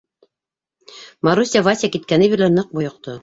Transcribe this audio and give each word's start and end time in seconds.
Маруся 1.27 1.63
Вася 1.69 1.91
киткәне 1.97 2.31
бирле 2.35 2.51
ныҡ 2.57 2.73
бойоҡто. 2.81 3.17